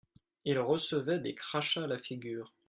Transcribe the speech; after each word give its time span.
Ils 0.45 0.57
recevaient 0.57 1.19
des 1.19 1.35
crachats 1.35 1.83
à 1.83 1.87
la 1.87 1.99
figure. 1.99 2.51